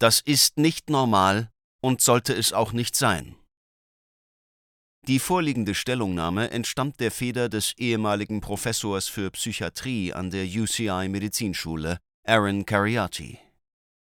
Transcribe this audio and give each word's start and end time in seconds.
Das 0.00 0.20
ist 0.20 0.56
nicht 0.56 0.88
normal 0.88 1.50
und 1.82 2.00
sollte 2.00 2.32
es 2.32 2.54
auch 2.54 2.72
nicht 2.72 2.96
sein. 2.96 3.36
Die 5.06 5.18
vorliegende 5.18 5.74
Stellungnahme 5.74 6.50
entstammt 6.50 7.00
der 7.00 7.10
Feder 7.10 7.50
des 7.50 7.74
ehemaligen 7.76 8.40
Professors 8.40 9.08
für 9.08 9.30
Psychiatrie 9.30 10.14
an 10.14 10.30
der 10.30 10.44
UCI 10.46 11.08
Medizinschule, 11.08 11.98
Aaron 12.26 12.64
Cariati. 12.64 13.38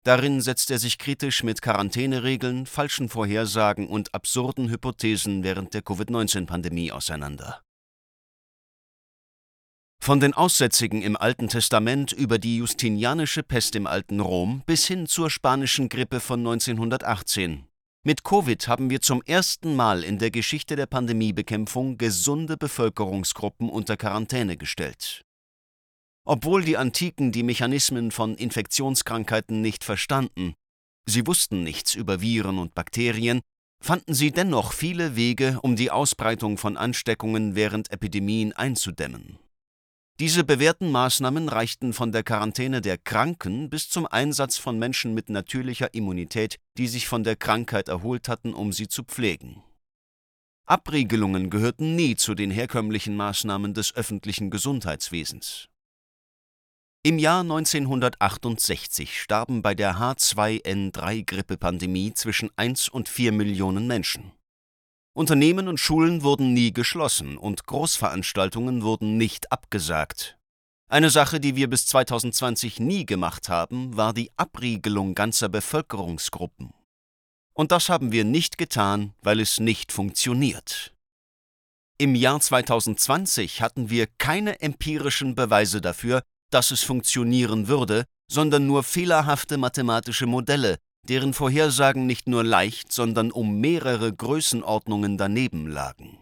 Darin 0.04 0.40
setzt 0.40 0.70
er 0.70 0.78
sich 0.78 0.98
kritisch 0.98 1.42
mit 1.42 1.62
Quarantäneregeln, 1.62 2.66
falschen 2.66 3.08
Vorhersagen 3.08 3.88
und 3.88 4.14
absurden 4.14 4.68
Hypothesen 4.70 5.42
während 5.42 5.74
der 5.74 5.82
Covid-19-Pandemie 5.82 6.92
auseinander. 6.92 7.62
Von 10.04 10.18
den 10.18 10.34
Aussätzigen 10.34 11.00
im 11.00 11.16
Alten 11.16 11.46
Testament 11.46 12.10
über 12.10 12.40
die 12.40 12.56
Justinianische 12.56 13.44
Pest 13.44 13.76
im 13.76 13.86
alten 13.86 14.18
Rom 14.18 14.64
bis 14.66 14.84
hin 14.84 15.06
zur 15.06 15.30
spanischen 15.30 15.88
Grippe 15.88 16.18
von 16.18 16.40
1918 16.40 17.68
mit 18.02 18.24
Covid 18.24 18.66
haben 18.66 18.90
wir 18.90 19.00
zum 19.00 19.22
ersten 19.22 19.76
Mal 19.76 20.02
in 20.02 20.18
der 20.18 20.32
Geschichte 20.32 20.74
der 20.74 20.86
Pandemiebekämpfung 20.86 21.98
gesunde 21.98 22.56
Bevölkerungsgruppen 22.56 23.68
unter 23.70 23.96
Quarantäne 23.96 24.56
gestellt. 24.56 25.22
Obwohl 26.24 26.64
die 26.64 26.76
Antiken 26.76 27.30
die 27.30 27.44
Mechanismen 27.44 28.10
von 28.10 28.34
Infektionskrankheiten 28.34 29.60
nicht 29.60 29.84
verstanden, 29.84 30.54
sie 31.06 31.28
wussten 31.28 31.62
nichts 31.62 31.94
über 31.94 32.20
Viren 32.20 32.58
und 32.58 32.74
Bakterien, 32.74 33.40
fanden 33.80 34.14
sie 34.14 34.32
dennoch 34.32 34.72
viele 34.72 35.14
Wege, 35.14 35.60
um 35.62 35.76
die 35.76 35.92
Ausbreitung 35.92 36.58
von 36.58 36.76
Ansteckungen 36.76 37.54
während 37.54 37.92
Epidemien 37.92 38.52
einzudämmen. 38.52 39.38
Diese 40.22 40.44
bewährten 40.44 40.92
Maßnahmen 40.92 41.48
reichten 41.48 41.92
von 41.92 42.12
der 42.12 42.22
Quarantäne 42.22 42.80
der 42.80 42.96
Kranken 42.96 43.68
bis 43.68 43.90
zum 43.90 44.06
Einsatz 44.06 44.56
von 44.56 44.78
Menschen 44.78 45.14
mit 45.14 45.28
natürlicher 45.28 45.92
Immunität, 45.94 46.60
die 46.78 46.86
sich 46.86 47.08
von 47.08 47.24
der 47.24 47.34
Krankheit 47.34 47.88
erholt 47.88 48.28
hatten, 48.28 48.54
um 48.54 48.72
sie 48.72 48.86
zu 48.86 49.02
pflegen. 49.02 49.64
Abriegelungen 50.64 51.50
gehörten 51.50 51.96
nie 51.96 52.14
zu 52.14 52.36
den 52.36 52.52
herkömmlichen 52.52 53.16
Maßnahmen 53.16 53.74
des 53.74 53.96
öffentlichen 53.96 54.50
Gesundheitswesens. 54.50 55.66
Im 57.02 57.18
Jahr 57.18 57.40
1968 57.40 59.20
starben 59.20 59.60
bei 59.60 59.74
der 59.74 59.96
H2N3-Grippepandemie 59.96 62.14
zwischen 62.14 62.50
1 62.54 62.90
und 62.90 63.08
4 63.08 63.32
Millionen 63.32 63.88
Menschen. 63.88 64.30
Unternehmen 65.14 65.68
und 65.68 65.78
Schulen 65.78 66.22
wurden 66.22 66.54
nie 66.54 66.72
geschlossen 66.72 67.36
und 67.36 67.66
Großveranstaltungen 67.66 68.82
wurden 68.82 69.18
nicht 69.18 69.52
abgesagt. 69.52 70.38
Eine 70.88 71.10
Sache, 71.10 71.38
die 71.38 71.54
wir 71.54 71.68
bis 71.68 71.84
2020 71.86 72.80
nie 72.80 73.04
gemacht 73.04 73.50
haben, 73.50 73.94
war 73.96 74.14
die 74.14 74.30
Abriegelung 74.36 75.14
ganzer 75.14 75.50
Bevölkerungsgruppen. 75.50 76.72
Und 77.54 77.72
das 77.72 77.90
haben 77.90 78.12
wir 78.12 78.24
nicht 78.24 78.56
getan, 78.56 79.12
weil 79.20 79.40
es 79.40 79.60
nicht 79.60 79.92
funktioniert. 79.92 80.94
Im 81.98 82.14
Jahr 82.14 82.40
2020 82.40 83.60
hatten 83.60 83.90
wir 83.90 84.06
keine 84.06 84.60
empirischen 84.60 85.34
Beweise 85.34 85.82
dafür, 85.82 86.22
dass 86.50 86.70
es 86.70 86.82
funktionieren 86.82 87.68
würde, 87.68 88.06
sondern 88.30 88.66
nur 88.66 88.82
fehlerhafte 88.82 89.58
mathematische 89.58 90.26
Modelle, 90.26 90.78
deren 91.08 91.34
Vorhersagen 91.34 92.06
nicht 92.06 92.28
nur 92.28 92.44
leicht, 92.44 92.92
sondern 92.92 93.30
um 93.32 93.60
mehrere 93.60 94.12
Größenordnungen 94.12 95.18
daneben 95.18 95.66
lagen. 95.66 96.18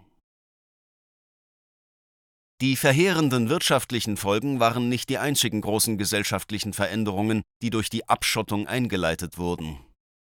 Die 2.60 2.76
verheerenden 2.76 3.48
wirtschaftlichen 3.48 4.18
Folgen 4.18 4.60
waren 4.60 4.90
nicht 4.90 5.08
die 5.08 5.16
einzigen 5.16 5.62
großen 5.62 5.96
gesellschaftlichen 5.96 6.74
Veränderungen, 6.74 7.42
die 7.62 7.70
durch 7.70 7.88
die 7.88 8.06
Abschottung 8.06 8.66
eingeleitet 8.66 9.38
wurden. 9.38 9.78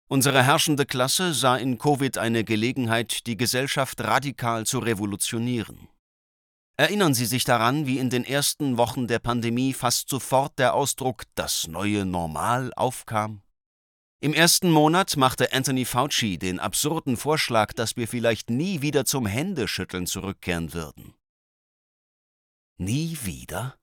Unsere 0.08 0.42
herrschende 0.44 0.86
Klasse 0.86 1.34
sah 1.34 1.56
in 1.56 1.78
Covid 1.78 2.18
eine 2.18 2.44
Gelegenheit, 2.44 3.26
die 3.26 3.36
Gesellschaft 3.36 4.00
radikal 4.00 4.64
zu 4.64 4.78
revolutionieren. 4.78 5.88
Erinnern 6.76 7.14
Sie 7.14 7.26
sich 7.26 7.44
daran, 7.44 7.86
wie 7.86 7.98
in 7.98 8.10
den 8.10 8.24
ersten 8.24 8.76
Wochen 8.76 9.06
der 9.06 9.18
Pandemie 9.18 9.72
fast 9.72 10.08
sofort 10.08 10.58
der 10.58 10.74
Ausdruck 10.74 11.24
das 11.34 11.66
neue 11.66 12.06
Normal 12.06 12.72
aufkam? 12.74 13.42
Im 14.22 14.34
ersten 14.34 14.70
Monat 14.70 15.16
machte 15.16 15.50
Anthony 15.54 15.86
Fauci 15.86 16.36
den 16.36 16.60
absurden 16.60 17.16
Vorschlag, 17.16 17.72
dass 17.72 17.96
wir 17.96 18.06
vielleicht 18.06 18.50
nie 18.50 18.82
wieder 18.82 19.06
zum 19.06 19.24
Händeschütteln 19.24 20.06
zurückkehren 20.06 20.74
würden. 20.74 21.14
Nie 22.76 23.16
wieder? 23.22 23.78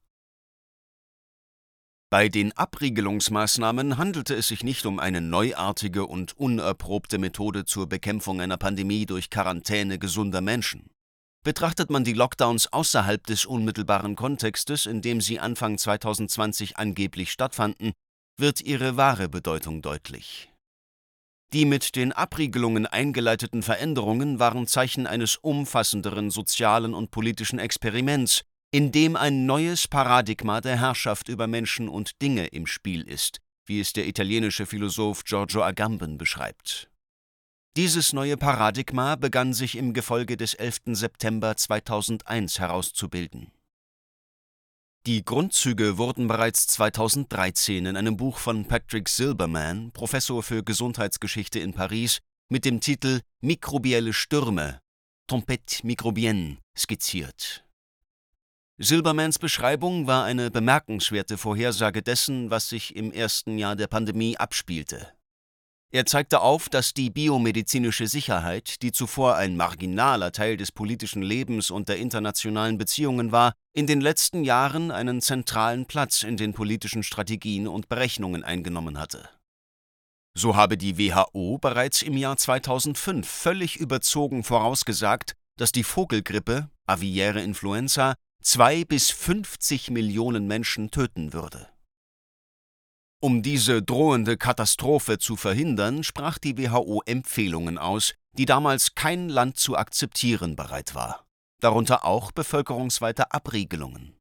Bei 2.11 2.29
den 2.29 2.55
Abriegelungsmaßnahmen 2.55 3.97
handelte 3.97 4.35
es 4.35 4.49
sich 4.49 4.63
nicht 4.63 4.85
um 4.85 4.99
eine 4.99 5.21
neuartige 5.21 6.05
und 6.05 6.37
unerprobte 6.37 7.17
Methode 7.17 7.65
zur 7.65 7.89
Bekämpfung 7.89 8.39
einer 8.39 8.57
Pandemie 8.57 9.07
durch 9.07 9.31
Quarantäne 9.31 9.97
gesunder 9.97 10.41
Menschen. 10.41 10.91
Betrachtet 11.43 11.89
man 11.89 12.03
die 12.03 12.13
Lockdowns 12.13 12.71
außerhalb 12.71 13.25
des 13.25 13.45
unmittelbaren 13.45 14.15
Kontextes, 14.15 14.85
in 14.85 15.01
dem 15.01 15.19
sie 15.19 15.39
Anfang 15.39 15.79
2020 15.79 16.77
angeblich 16.77 17.31
stattfanden, 17.31 17.93
wird 18.39 18.61
ihre 18.61 18.97
wahre 18.97 19.29
Bedeutung 19.29 19.81
deutlich. 19.81 20.51
Die 21.53 21.65
mit 21.65 21.95
den 21.95 22.11
Abriegelungen 22.11 22.85
eingeleiteten 22.85 23.63
Veränderungen 23.63 24.39
waren 24.39 24.67
Zeichen 24.67 25.07
eines 25.07 25.37
umfassenderen 25.37 26.29
sozialen 26.29 26.93
und 26.93 27.09
politischen 27.09 27.57
Experiments, 27.57 28.43
in 28.71 28.91
dem 28.91 29.15
ein 29.15 29.45
neues 29.45 29.87
Paradigma 29.87 30.59
der 30.59 30.79
Herrschaft 30.79 31.29
über 31.29 31.47
Menschen 31.47 31.87
und 31.87 32.21
Dinge 32.21 32.47
im 32.47 32.67
Spiel 32.67 33.01
ist, 33.01 33.39
wie 33.65 33.79
es 33.79 33.93
der 33.93 34.07
italienische 34.07 34.65
Philosoph 34.65 35.23
Giorgio 35.23 35.63
Agamben 35.63 36.17
beschreibt. 36.17 36.89
Dieses 37.77 38.11
neue 38.11 38.37
Paradigma 38.37 39.15
begann 39.15 39.53
sich 39.53 39.77
im 39.77 39.93
Gefolge 39.93 40.35
des 40.35 40.53
11. 40.53 40.79
September 40.87 41.55
2001 41.55 42.59
herauszubilden. 42.59 43.51
Die 45.07 45.23
Grundzüge 45.23 45.97
wurden 45.97 46.27
bereits 46.27 46.67
2013 46.67 47.85
in 47.85 47.95
einem 47.95 48.17
Buch 48.17 48.39
von 48.39 48.65
Patrick 48.65 49.07
Silberman, 49.07 49.93
Professor 49.93 50.43
für 50.43 50.63
Gesundheitsgeschichte 50.63 51.59
in 51.59 51.71
Paris, 51.71 52.19
mit 52.49 52.65
dem 52.65 52.81
Titel 52.81 53.21
Mikrobielle 53.39 54.11
Stürme, 54.11 54.81
Tempête 55.31 55.85
microbienne, 55.85 56.57
skizziert. 56.77 57.63
Silbermans 58.79 59.39
Beschreibung 59.39 60.07
war 60.07 60.25
eine 60.25 60.51
bemerkenswerte 60.51 61.37
Vorhersage 61.37 62.01
dessen, 62.01 62.51
was 62.51 62.67
sich 62.67 62.93
im 62.93 63.13
ersten 63.13 63.57
Jahr 63.57 63.77
der 63.77 63.87
Pandemie 63.87 64.35
abspielte. 64.35 65.13
Er 65.89 66.05
zeigte 66.05 66.41
auf, 66.41 66.67
dass 66.67 66.93
die 66.93 67.09
biomedizinische 67.09 68.07
Sicherheit, 68.07 68.81
die 68.81 68.91
zuvor 68.91 69.37
ein 69.37 69.55
marginaler 69.55 70.33
Teil 70.33 70.57
des 70.57 70.73
politischen 70.73 71.21
Lebens 71.21 71.71
und 71.71 71.87
der 71.87 71.95
internationalen 71.97 72.77
Beziehungen 72.77 73.31
war, 73.31 73.53
in 73.77 73.85
den 73.85 74.01
letzten 74.01 74.43
Jahren 74.43 74.89
einen 74.89 75.21
zentralen 75.21 75.85
Platz 75.85 76.23
in 76.23 76.35
den 76.35 76.53
politischen 76.53 77.03
Strategien 77.03 77.67
und 77.67 77.89
Berechnungen 77.89 78.43
eingenommen 78.43 78.97
hatte. 78.97 79.29
So 80.35 80.55
habe 80.55 80.79
die 80.79 80.97
WHO 80.97 81.59
bereits 81.59 82.01
im 82.01 82.17
Jahr 82.17 82.37
2005 82.37 83.29
völlig 83.29 83.75
überzogen 83.75 84.43
vorausgesagt, 84.43 85.35
dass 85.59 85.71
die 85.71 85.83
Vogelgrippe, 85.83 86.71
aviäre 86.87 87.43
Influenza, 87.43 88.15
zwei 88.41 88.83
bis 88.83 89.11
50 89.11 89.91
Millionen 89.91 90.47
Menschen 90.47 90.89
töten 90.89 91.31
würde. 91.33 91.67
Um 93.21 93.43
diese 93.43 93.83
drohende 93.83 94.37
Katastrophe 94.37 95.19
zu 95.19 95.35
verhindern, 95.35 96.03
sprach 96.03 96.39
die 96.39 96.57
WHO 96.57 97.03
Empfehlungen 97.05 97.77
aus, 97.77 98.15
die 98.33 98.45
damals 98.45 98.95
kein 98.95 99.29
Land 99.29 99.57
zu 99.59 99.77
akzeptieren 99.77 100.55
bereit 100.55 100.95
war, 100.95 101.26
darunter 101.59 102.05
auch 102.05 102.31
bevölkerungsweite 102.31 103.31
Abriegelungen. 103.31 104.17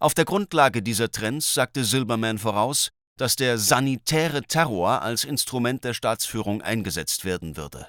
Auf 0.00 0.14
der 0.14 0.24
Grundlage 0.24 0.82
dieser 0.82 1.10
Trends 1.10 1.54
sagte 1.54 1.84
Silberman 1.84 2.38
voraus, 2.38 2.90
dass 3.16 3.36
der 3.36 3.58
sanitäre 3.58 4.42
Terror 4.42 5.02
als 5.02 5.24
Instrument 5.24 5.82
der 5.84 5.94
Staatsführung 5.94 6.62
eingesetzt 6.62 7.24
werden 7.24 7.56
würde. 7.56 7.88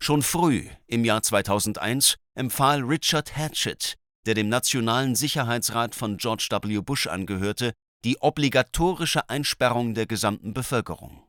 Schon 0.00 0.22
früh, 0.22 0.68
im 0.86 1.04
Jahr 1.04 1.22
2001, 1.22 2.16
empfahl 2.34 2.82
Richard 2.82 3.36
Hatchett, 3.36 3.96
der 4.26 4.34
dem 4.34 4.48
Nationalen 4.48 5.16
Sicherheitsrat 5.16 5.94
von 5.94 6.16
George 6.16 6.48
W. 6.50 6.80
Bush 6.80 7.06
angehörte, 7.06 7.72
die 8.04 8.18
obligatorische 8.20 9.28
Einsperrung 9.28 9.94
der 9.94 10.06
gesamten 10.06 10.52
Bevölkerung. 10.52 11.24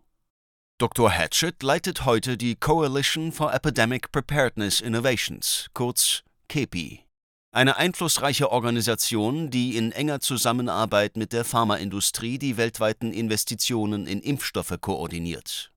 Dr. 0.77 1.09
Hatchett 1.09 1.63
leitet 1.63 2.03
heute 2.03 2.35
die 2.35 2.57
Coalition 2.57 3.31
for 3.31 3.53
Epidemic 3.53 4.11
Preparedness 4.11 4.81
Innovations, 4.81 5.67
kurz 5.73 6.21
CEPI, 6.51 7.05
eine 7.53 7.77
einflussreiche 7.77 8.51
Organisation, 8.51 9.49
die 9.49 9.77
in 9.77 9.93
enger 9.93 10.19
Zusammenarbeit 10.19 11.15
mit 11.15 11.31
der 11.31 11.45
Pharmaindustrie 11.45 12.39
die 12.39 12.57
weltweiten 12.57 13.13
Investitionen 13.13 14.05
in 14.05 14.19
Impfstoffe 14.19 14.77
koordiniert. 14.81 15.71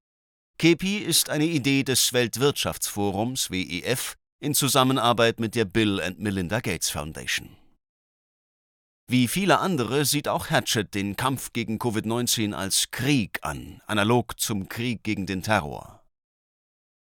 CEPI 0.60 0.98
ist 0.98 1.30
eine 1.30 1.46
Idee 1.46 1.84
des 1.84 2.12
Weltwirtschaftsforums 2.12 3.52
WEF 3.52 4.16
in 4.40 4.52
Zusammenarbeit 4.52 5.38
mit 5.38 5.54
der 5.54 5.64
Bill 5.64 6.00
and 6.00 6.18
Melinda 6.18 6.58
Gates 6.58 6.90
Foundation. 6.90 7.57
Wie 9.10 9.26
viele 9.26 9.58
andere 9.60 10.04
sieht 10.04 10.28
auch 10.28 10.50
Hatchett 10.50 10.94
den 10.94 11.16
Kampf 11.16 11.54
gegen 11.54 11.78
Covid-19 11.78 12.52
als 12.52 12.90
Krieg 12.90 13.38
an, 13.40 13.80
analog 13.86 14.38
zum 14.38 14.68
Krieg 14.68 15.02
gegen 15.02 15.24
den 15.24 15.42
Terror. 15.42 16.04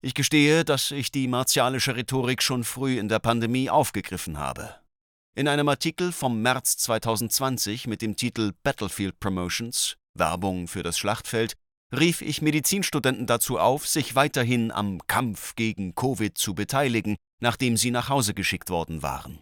Ich 0.01 0.13
gestehe, 0.13 0.63
dass 0.63 0.91
ich 0.91 1.11
die 1.11 1.27
martialische 1.27 1.97
Rhetorik 1.97 2.41
schon 2.41 2.63
früh 2.63 2.97
in 2.97 3.09
der 3.09 3.19
Pandemie 3.19 3.69
aufgegriffen 3.69 4.37
habe. 4.37 4.75
In 5.35 5.49
einem 5.49 5.67
Artikel 5.67 6.13
vom 6.13 6.41
März 6.41 6.77
2020 6.77 7.87
mit 7.87 8.01
dem 8.01 8.15
Titel 8.15 8.53
Battlefield 8.63 9.19
Promotions 9.19 9.97
Werbung 10.13 10.69
für 10.69 10.83
das 10.83 10.97
Schlachtfeld 10.97 11.55
rief 11.93 12.21
ich 12.21 12.41
Medizinstudenten 12.41 13.27
dazu 13.27 13.59
auf, 13.59 13.85
sich 13.85 14.15
weiterhin 14.15 14.71
am 14.71 15.05
Kampf 15.07 15.55
gegen 15.55 15.93
Covid 15.93 16.37
zu 16.37 16.55
beteiligen, 16.55 17.17
nachdem 17.41 17.75
sie 17.75 17.91
nach 17.91 18.07
Hause 18.07 18.33
geschickt 18.33 18.69
worden 18.69 19.01
waren. 19.01 19.39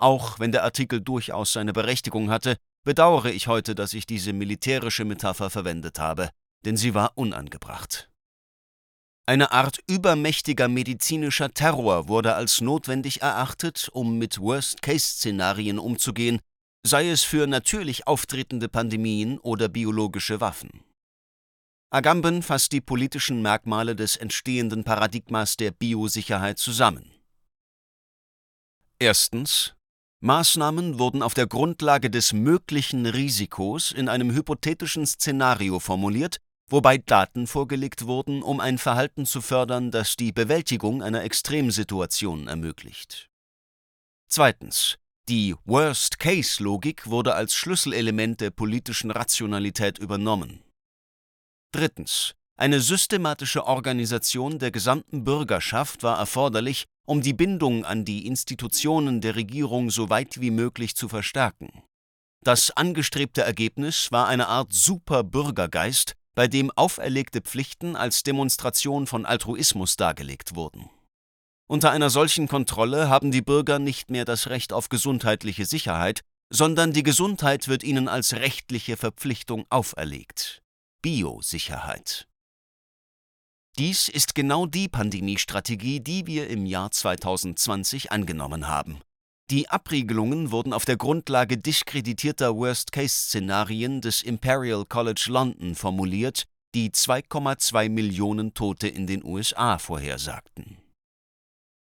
Auch 0.00 0.38
wenn 0.38 0.50
der 0.50 0.64
Artikel 0.64 1.02
durchaus 1.02 1.52
seine 1.52 1.74
Berechtigung 1.74 2.30
hatte, 2.30 2.56
bedauere 2.84 3.26
ich 3.26 3.48
heute, 3.48 3.74
dass 3.74 3.92
ich 3.92 4.06
diese 4.06 4.32
militärische 4.32 5.04
Metapher 5.04 5.50
verwendet 5.50 5.98
habe, 5.98 6.30
denn 6.64 6.78
sie 6.78 6.94
war 6.94 7.12
unangebracht. 7.16 8.10
Eine 9.26 9.52
Art 9.52 9.78
übermächtiger 9.86 10.68
medizinischer 10.68 11.52
Terror 11.52 12.08
wurde 12.08 12.34
als 12.34 12.62
notwendig 12.62 13.20
erachtet, 13.20 13.90
um 13.92 14.16
mit 14.16 14.40
Worst-Case-Szenarien 14.40 15.78
umzugehen, 15.78 16.40
sei 16.82 17.10
es 17.10 17.22
für 17.22 17.46
natürlich 17.46 18.06
auftretende 18.06 18.70
Pandemien 18.70 19.38
oder 19.38 19.68
biologische 19.68 20.40
Waffen. 20.40 20.82
Agamben 21.90 22.42
fasst 22.42 22.72
die 22.72 22.80
politischen 22.80 23.42
Merkmale 23.42 23.94
des 23.94 24.16
entstehenden 24.16 24.82
Paradigmas 24.82 25.58
der 25.58 25.72
Biosicherheit 25.72 26.58
zusammen. 26.58 27.12
Erstens 28.98 29.74
Maßnahmen 30.22 30.98
wurden 30.98 31.22
auf 31.22 31.32
der 31.32 31.46
Grundlage 31.46 32.10
des 32.10 32.34
möglichen 32.34 33.06
Risikos 33.06 33.90
in 33.90 34.08
einem 34.10 34.30
hypothetischen 34.30 35.06
Szenario 35.06 35.80
formuliert, 35.80 36.40
wobei 36.68 36.98
Daten 36.98 37.46
vorgelegt 37.46 38.04
wurden, 38.04 38.42
um 38.42 38.60
ein 38.60 38.76
Verhalten 38.76 39.24
zu 39.24 39.40
fördern, 39.40 39.90
das 39.90 40.16
die 40.16 40.32
Bewältigung 40.32 41.02
einer 41.02 41.24
Extremsituation 41.24 42.48
ermöglicht. 42.48 43.28
Zweitens. 44.28 44.98
Die 45.28 45.54
Worst-Case-Logik 45.64 47.08
wurde 47.08 47.34
als 47.34 47.54
Schlüsselelement 47.54 48.40
der 48.40 48.50
politischen 48.50 49.12
Rationalität 49.12 49.98
übernommen. 49.98 50.62
Drittens. 51.72 52.34
Eine 52.56 52.80
systematische 52.80 53.64
Organisation 53.64 54.58
der 54.58 54.70
gesamten 54.70 55.24
Bürgerschaft 55.24 56.02
war 56.02 56.18
erforderlich, 56.18 56.86
um 57.10 57.22
die 57.22 57.32
Bindung 57.32 57.84
an 57.84 58.04
die 58.04 58.28
Institutionen 58.28 59.20
der 59.20 59.34
Regierung 59.34 59.90
so 59.90 60.10
weit 60.10 60.40
wie 60.40 60.52
möglich 60.52 60.94
zu 60.94 61.08
verstärken. 61.08 61.82
Das 62.44 62.70
angestrebte 62.70 63.42
Ergebnis 63.42 64.12
war 64.12 64.28
eine 64.28 64.46
Art 64.46 64.72
Super-Bürgergeist, 64.72 66.14
bei 66.36 66.46
dem 66.46 66.70
auferlegte 66.70 67.40
Pflichten 67.40 67.96
als 67.96 68.22
Demonstration 68.22 69.08
von 69.08 69.26
Altruismus 69.26 69.96
dargelegt 69.96 70.54
wurden. 70.54 70.88
Unter 71.66 71.90
einer 71.90 72.10
solchen 72.10 72.46
Kontrolle 72.46 73.08
haben 73.08 73.32
die 73.32 73.42
Bürger 73.42 73.80
nicht 73.80 74.12
mehr 74.12 74.24
das 74.24 74.46
Recht 74.46 74.72
auf 74.72 74.88
gesundheitliche 74.88 75.64
Sicherheit, 75.64 76.20
sondern 76.48 76.92
die 76.92 77.02
Gesundheit 77.02 77.66
wird 77.66 77.82
ihnen 77.82 78.06
als 78.06 78.34
rechtliche 78.34 78.96
Verpflichtung 78.96 79.66
auferlegt. 79.68 80.62
Biosicherheit. 81.02 82.29
Dies 83.78 84.08
ist 84.08 84.34
genau 84.34 84.66
die 84.66 84.88
Pandemiestrategie, 84.88 86.00
die 86.00 86.26
wir 86.26 86.48
im 86.48 86.66
Jahr 86.66 86.90
2020 86.90 88.12
angenommen 88.12 88.68
haben. 88.68 89.00
Die 89.50 89.68
Abriegelungen 89.68 90.52
wurden 90.52 90.72
auf 90.72 90.84
der 90.84 90.96
Grundlage 90.96 91.58
diskreditierter 91.58 92.54
Worst-Case-Szenarien 92.56 94.00
des 94.00 94.22
Imperial 94.22 94.84
College 94.84 95.26
London 95.28 95.74
formuliert, 95.74 96.44
die 96.74 96.90
2,2 96.90 97.88
Millionen 97.88 98.54
Tote 98.54 98.86
in 98.86 99.08
den 99.08 99.24
USA 99.24 99.78
vorhersagten. 99.78 100.78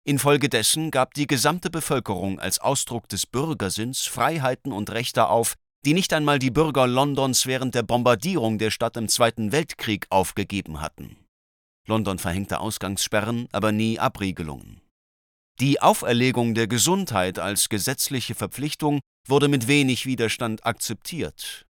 Infolgedessen 0.06 0.92
gab 0.92 1.14
die 1.14 1.28
gesamte 1.28 1.70
Bevölkerung 1.70 2.40
als 2.40 2.60
Ausdruck 2.60 3.08
des 3.10 3.26
Bürgersinns 3.26 4.02
Freiheiten 4.02 4.72
und 4.72 4.92
Rechte 4.92 5.28
auf, 5.30 5.56
die 5.86 5.94
nicht 5.94 6.14
einmal 6.14 6.40
die 6.40 6.52
Bürger 6.52 6.88
Londons 6.88 7.46
während 7.46 7.74
der 7.74 7.84
Bombardierung 7.84 8.58
der 8.58 8.72
Stadt 8.72 8.98
im 8.98 9.08
Zweiten 9.08 9.52
Weltkrieg 9.52 10.08
aufgegeben 10.10 10.82
hatten. 10.82 11.16
London 11.88 12.20
verhängte 12.20 12.60
Ausgangssperren, 12.60 13.48
aber 13.52 13.72
nie 13.72 14.00
Abriegelungen. 14.00 14.82
Die 15.60 15.82
Auferlegung 15.82 16.54
der 16.54 16.68
Gesundheit 16.68 17.40
als 17.40 17.70
gesetzliche 17.70 18.36
Verpflichtung 18.36 19.00
wurde 19.28 19.48
mit 19.48 19.68
wenig 19.68 20.06
Widerstand 20.06 20.66
akzeptiert. 20.66 21.66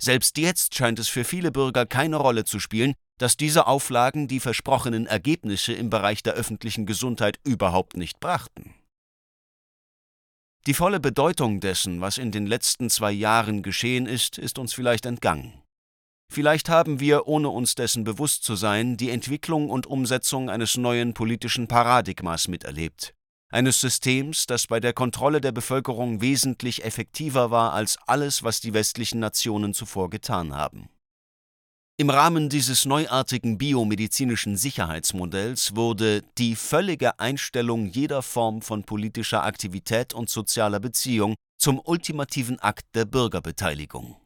Selbst 0.00 0.38
jetzt 0.38 0.74
scheint 0.74 0.98
es 0.98 1.08
für 1.08 1.24
viele 1.24 1.52
Bürger 1.52 1.86
keine 1.86 2.16
Rolle 2.16 2.44
zu 2.44 2.58
spielen, 2.60 2.94
dass 3.18 3.36
diese 3.36 3.66
Auflagen 3.66 4.28
die 4.28 4.40
versprochenen 4.40 5.06
Ergebnisse 5.06 5.72
im 5.72 5.90
Bereich 5.90 6.22
der 6.22 6.34
öffentlichen 6.34 6.86
Gesundheit 6.86 7.38
überhaupt 7.44 7.96
nicht 7.96 8.20
brachten. 8.20 8.74
Die 10.66 10.74
volle 10.74 11.00
Bedeutung 11.00 11.60
dessen, 11.60 12.00
was 12.00 12.18
in 12.18 12.32
den 12.32 12.46
letzten 12.46 12.90
zwei 12.90 13.12
Jahren 13.12 13.62
geschehen 13.62 14.06
ist, 14.06 14.36
ist 14.36 14.58
uns 14.58 14.74
vielleicht 14.74 15.06
entgangen. 15.06 15.62
Vielleicht 16.32 16.68
haben 16.68 17.00
wir, 17.00 17.26
ohne 17.26 17.48
uns 17.48 17.74
dessen 17.74 18.04
bewusst 18.04 18.44
zu 18.44 18.56
sein, 18.56 18.96
die 18.96 19.10
Entwicklung 19.10 19.70
und 19.70 19.86
Umsetzung 19.86 20.50
eines 20.50 20.76
neuen 20.76 21.14
politischen 21.14 21.68
Paradigmas 21.68 22.48
miterlebt, 22.48 23.14
eines 23.50 23.80
Systems, 23.80 24.46
das 24.46 24.66
bei 24.66 24.80
der 24.80 24.92
Kontrolle 24.92 25.40
der 25.40 25.52
Bevölkerung 25.52 26.20
wesentlich 26.20 26.84
effektiver 26.84 27.50
war 27.50 27.72
als 27.72 27.98
alles, 28.06 28.42
was 28.42 28.60
die 28.60 28.74
westlichen 28.74 29.20
Nationen 29.20 29.72
zuvor 29.72 30.10
getan 30.10 30.54
haben. 30.54 30.88
Im 31.98 32.10
Rahmen 32.10 32.50
dieses 32.50 32.84
neuartigen 32.84 33.56
biomedizinischen 33.56 34.58
Sicherheitsmodells 34.58 35.76
wurde 35.76 36.22
die 36.36 36.54
völlige 36.54 37.18
Einstellung 37.20 37.86
jeder 37.86 38.20
Form 38.20 38.60
von 38.60 38.84
politischer 38.84 39.44
Aktivität 39.44 40.12
und 40.12 40.28
sozialer 40.28 40.78
Beziehung 40.78 41.36
zum 41.58 41.80
ultimativen 41.82 42.58
Akt 42.60 42.84
der 42.94 43.06
Bürgerbeteiligung. 43.06 44.16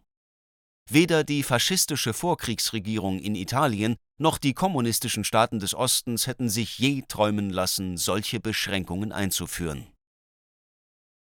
Weder 0.93 1.23
die 1.23 1.45
faschistische 1.45 2.13
Vorkriegsregierung 2.13 3.21
in 3.21 3.37
Italien 3.37 3.95
noch 4.19 4.39
die 4.39 4.55
kommunistischen 4.55 5.23
Staaten 5.23 5.61
des 5.61 5.73
Ostens 5.73 6.27
hätten 6.27 6.51
sich 6.51 6.81
je 6.81 7.05
träumen 7.07 7.51
lassen, 7.51 7.97
solche 7.97 8.41
Beschränkungen 8.41 9.13
einzuführen. 9.13 9.87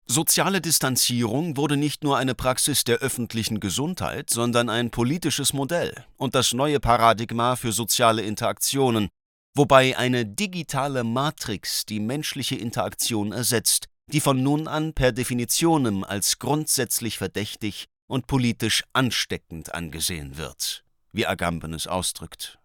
Soziale 0.06 0.62
Distanzierung 0.62 1.57
wurde 1.57 1.77
nicht 1.77 2.03
nur 2.03 2.15
eine 2.15 2.35
Praxis 2.35 2.83
der 2.83 3.00
öffentlichen 3.00 3.59
Gesundheit, 3.59 4.29
sondern 4.29 4.69
ein 4.69 4.91
politisches 4.91 5.51
Modell 5.51 6.06
und 6.15 6.35
das 6.35 6.53
neue 6.53 6.79
Paradigma 6.79 7.56
für 7.56 7.71
soziale 7.71 8.21
Interaktionen, 8.21 9.09
wobei 9.56 9.97
eine 9.97 10.28
digitale 10.28 11.04
Matrix 11.04 11.87
die 11.87 11.99
menschliche 11.99 12.56
Interaktion 12.56 13.31
ersetzt, 13.31 13.87
die 14.13 14.19
von 14.21 14.44
nun 14.44 14.68
an 14.68 14.94
per 14.94 15.11
Definitionem 15.11 16.04
als 16.04 16.37
grundsätzlich 16.37 17.18
verdächtig 17.18 17.87
und 18.07 18.28
politisch 18.28 18.83
ansteckend 18.94 19.74
angesehen 19.74 20.38
wird, 20.38 20.83
wie 21.12 21.26
Agamben 21.26 21.74
es 21.74 21.88
ausdrückt. 21.88 22.59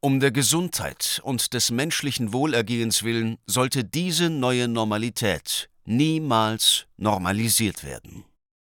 Um 0.00 0.20
der 0.20 0.30
Gesundheit 0.30 1.20
und 1.24 1.52
des 1.54 1.70
menschlichen 1.70 2.32
Wohlergehens 2.32 3.02
willen 3.02 3.38
sollte 3.46 3.84
diese 3.84 4.30
neue 4.30 4.68
Normalität 4.68 5.68
niemals 5.84 6.86
normalisiert 6.96 7.82
werden. 7.82 8.24